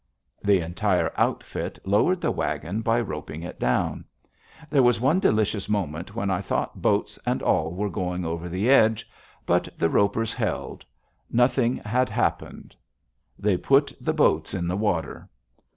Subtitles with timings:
[0.47, 4.03] _The entire outfit lowered the wagon by roping it down.
[4.71, 8.67] There was one delicious moment when I thought boats and all were going over the
[8.67, 9.07] edge.
[9.45, 10.85] But the ropes held.
[11.29, 12.75] Nothing happened.
[13.39, 15.29] _They put the boats in the water.